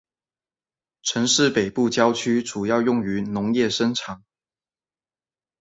[1.03, 4.23] 城市的北部郊区主要用于农业生产。